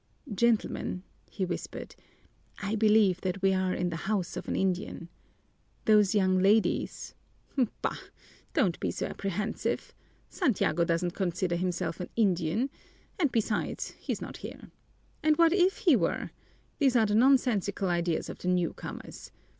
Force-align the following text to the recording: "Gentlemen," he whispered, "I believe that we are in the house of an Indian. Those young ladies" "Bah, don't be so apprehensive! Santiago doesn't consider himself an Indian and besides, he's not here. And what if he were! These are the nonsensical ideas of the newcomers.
"Gentlemen," 0.33 1.03
he 1.29 1.45
whispered, 1.45 1.95
"I 2.59 2.73
believe 2.75 3.21
that 3.21 3.43
we 3.43 3.53
are 3.53 3.71
in 3.75 3.91
the 3.91 3.95
house 4.09 4.35
of 4.35 4.47
an 4.47 4.55
Indian. 4.55 5.09
Those 5.85 6.15
young 6.15 6.39
ladies" 6.39 7.13
"Bah, 7.83 7.99
don't 8.55 8.79
be 8.79 8.89
so 8.89 9.05
apprehensive! 9.05 9.93
Santiago 10.27 10.83
doesn't 10.85 11.11
consider 11.11 11.55
himself 11.55 11.99
an 11.99 12.09
Indian 12.15 12.71
and 13.19 13.31
besides, 13.31 13.91
he's 13.99 14.23
not 14.23 14.37
here. 14.37 14.71
And 15.21 15.37
what 15.37 15.53
if 15.53 15.77
he 15.77 15.95
were! 15.95 16.31
These 16.79 16.95
are 16.95 17.05
the 17.05 17.13
nonsensical 17.13 17.87
ideas 17.87 18.27
of 18.27 18.39
the 18.39 18.47
newcomers. 18.47 19.31